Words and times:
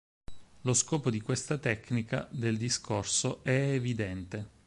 Lo 0.61 0.73
scopo 0.73 1.11
di 1.11 1.21
questa 1.21 1.59
tecnica 1.59 2.27
del 2.31 2.57
discorso 2.57 3.43
è 3.43 3.51
evidente. 3.73 4.49